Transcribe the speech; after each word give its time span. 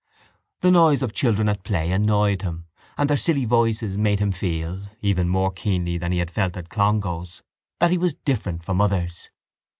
The 0.61 0.71
noise 0.71 1.03
of 1.03 1.13
children 1.13 1.47
at 1.47 1.63
play 1.63 1.91
annoyed 1.91 2.41
him 2.41 2.65
and 2.97 3.07
their 3.07 3.15
silly 3.15 3.45
voices 3.45 3.99
made 3.99 4.17
him 4.17 4.31
feel, 4.31 4.81
even 4.99 5.29
more 5.29 5.51
keenly 5.51 5.99
than 5.99 6.11
he 6.11 6.17
had 6.17 6.31
felt 6.31 6.57
at 6.57 6.69
Clongowes, 6.69 7.43
that 7.79 7.91
he 7.91 7.99
was 7.99 8.15
different 8.15 8.65
from 8.65 8.81
others. 8.81 9.29